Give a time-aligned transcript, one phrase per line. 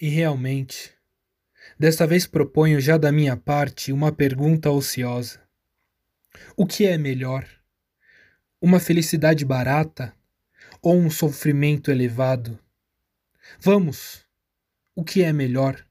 [0.00, 0.92] E realmente,
[1.78, 5.40] desta vez proponho já da minha parte uma pergunta ociosa:
[6.56, 7.48] O que é melhor?
[8.60, 10.12] Uma felicidade barata
[10.82, 12.58] ou um sofrimento elevado?
[13.60, 14.26] Vamos,
[14.96, 15.86] o que é melhor?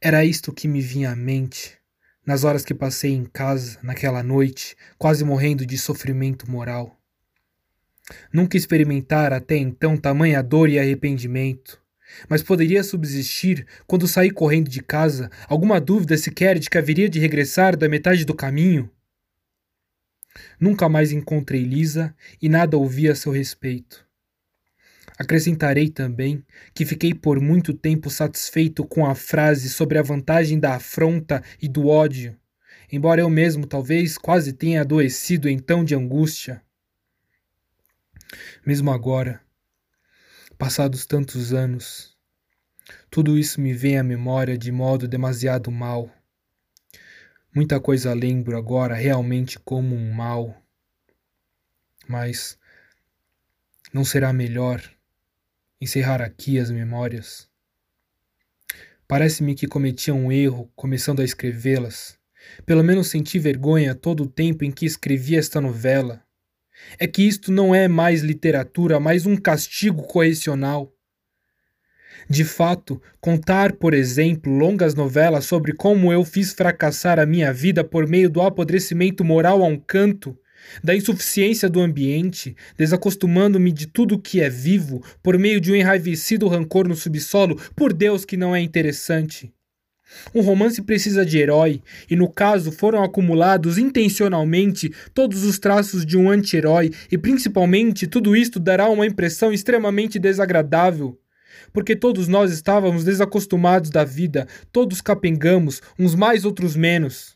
[0.00, 1.78] Era isto que me vinha à mente
[2.26, 6.98] nas horas que passei em casa naquela noite, quase morrendo de sofrimento moral.
[8.32, 11.80] Nunca experimentara até então tamanha dor e arrependimento,
[12.28, 17.18] mas poderia subsistir, quando saí correndo de casa, alguma dúvida sequer de que haveria de
[17.18, 18.90] regressar da metade do caminho?
[20.58, 24.04] Nunca mais encontrei Lisa e nada ouvi a seu respeito.
[25.16, 30.74] Acrescentarei também que fiquei por muito tempo satisfeito com a frase sobre a vantagem da
[30.74, 32.36] afronta e do ódio,
[32.90, 36.60] embora eu mesmo talvez quase tenha adoecido então de angústia.
[38.64, 39.40] Mesmo agora,
[40.56, 42.16] passados tantos anos,
[43.10, 46.10] tudo isso me vem à memória de modo demasiado mal.
[47.54, 50.60] Muita coisa lembro agora realmente como um mal.
[52.08, 52.58] Mas
[53.92, 54.82] não será melhor
[55.80, 57.48] encerrar aqui as memórias?
[59.06, 62.18] Parece-me que cometi um erro começando a escrevê-las.
[62.66, 66.22] Pelo menos senti vergonha todo o tempo em que escrevi esta novela
[66.98, 70.92] é que isto não é mais literatura, mas um castigo correcional.
[72.28, 77.84] De fato, contar, por exemplo, longas novelas sobre como eu fiz fracassar a minha vida
[77.84, 80.36] por meio do apodrecimento moral a um canto,
[80.82, 86.48] da insuficiência do ambiente, desacostumando-me de tudo que é vivo, por meio de um enraivecido
[86.48, 89.53] rancor no subsolo, por Deus que não é interessante.
[90.34, 96.16] Um romance precisa de herói, e no caso foram acumulados intencionalmente todos os traços de
[96.16, 101.18] um anti-herói, e principalmente tudo isto dará uma impressão extremamente desagradável.
[101.72, 107.34] Porque todos nós estávamos desacostumados da vida, todos capengamos, uns mais, outros menos.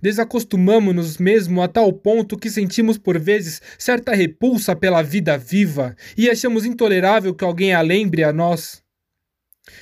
[0.00, 6.30] Desacostumamos-nos mesmo a tal ponto que sentimos por vezes certa repulsa pela vida viva e
[6.30, 8.85] achamos intolerável que alguém a lembre a nós.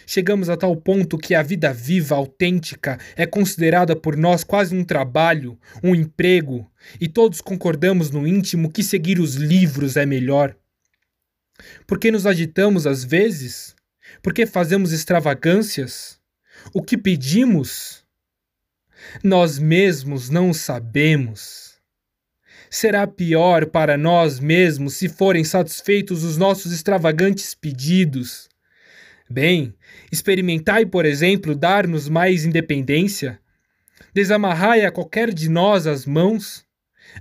[0.06, 4.84] Chegamos a tal ponto que a vida viva, autêntica, é considerada por nós quase um
[4.84, 10.56] trabalho, um emprego, e todos concordamos no íntimo que seguir os livros é melhor.
[11.86, 13.74] Por que nos agitamos às vezes?
[14.22, 16.18] Por que fazemos extravagâncias?
[16.72, 18.04] O que pedimos?
[19.22, 21.74] Nós mesmos não sabemos.
[22.70, 28.48] Será pior para nós mesmos se forem satisfeitos os nossos extravagantes pedidos
[29.28, 29.74] Bem,
[30.12, 33.40] experimentai, por exemplo, dar-nos mais independência.
[34.12, 36.64] Desamarrai a qualquer de nós as mãos.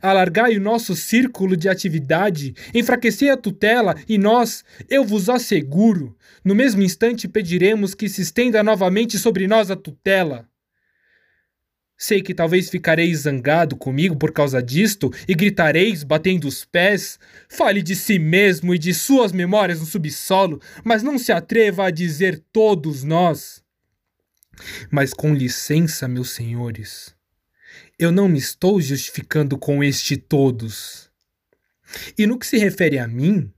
[0.02, 6.56] Alargai o nosso círculo de atividade, enfraquecei a tutela, e nós, eu vos asseguro, no
[6.56, 10.48] mesmo instante pediremos que se estenda novamente sobre nós a tutela.
[11.98, 17.20] Sei que talvez ficareis zangado comigo por causa disto e gritareis, batendo os pés.
[17.48, 21.92] Fale de si mesmo e de suas memórias no subsolo, mas não se atreva a
[21.92, 23.64] dizer todos nós.
[24.92, 27.16] Mas com licença, meus senhores,
[27.98, 31.10] eu não me estou justificando com este todos.
[32.18, 33.52] E no que se refere a mim,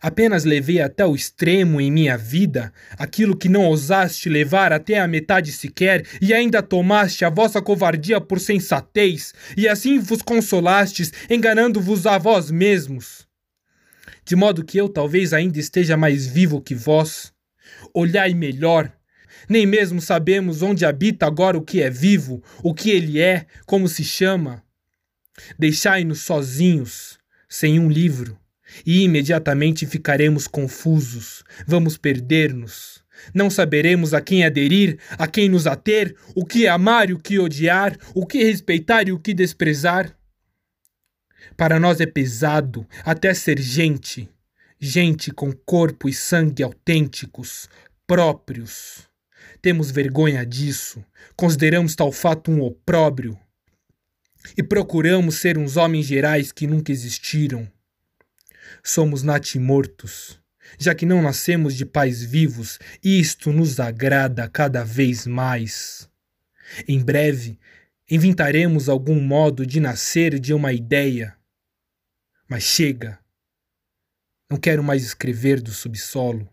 [0.00, 5.06] Apenas levei até o extremo em minha vida aquilo que não ousaste levar até a
[5.06, 12.06] metade sequer, e ainda tomaste a vossa covardia por sensatez, e assim vos consolastes, enganando-vos
[12.06, 13.28] a vós mesmos.
[14.24, 17.32] De modo que eu talvez ainda esteja mais vivo que vós.
[17.92, 18.90] Olhai melhor.
[19.48, 23.88] Nem mesmo sabemos onde habita agora o que é vivo, o que ele é, como
[23.88, 24.62] se chama.
[25.58, 27.18] Deixai-nos sozinhos,
[27.48, 28.40] sem um livro
[28.84, 33.00] e imediatamente ficaremos confusos, vamos perder-nos.
[33.34, 37.38] Não saberemos a quem aderir, a quem nos ater, o que amar e o que
[37.38, 40.16] odiar, o que respeitar e o que desprezar.
[41.56, 44.28] Para nós é pesado até ser gente,
[44.78, 47.68] gente com corpo e sangue autênticos,
[48.06, 49.08] próprios.
[49.60, 51.04] Temos vergonha disso,
[51.36, 53.38] consideramos tal fato um opróbrio
[54.56, 57.70] e procuramos ser uns homens gerais que nunca existiram
[58.82, 60.40] somos natimortos.
[60.78, 66.08] Já que não nascemos de pais vivos, isto nos agrada cada vez mais.
[66.86, 67.58] Em breve,
[68.08, 71.36] inventaremos algum modo de nascer de uma ideia.
[72.48, 73.18] Mas chega!
[74.48, 76.48] Não quero mais escrever do subsolo.